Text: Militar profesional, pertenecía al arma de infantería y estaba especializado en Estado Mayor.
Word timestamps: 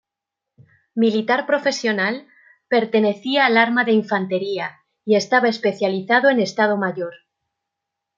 Militar 0.95 1.45
profesional, 1.45 2.25
pertenecía 2.67 3.45
al 3.45 3.55
arma 3.59 3.83
de 3.85 3.91
infantería 3.91 4.79
y 5.05 5.15
estaba 5.15 5.47
especializado 5.47 6.29
en 6.31 6.39
Estado 6.39 6.75
Mayor. 6.75 7.13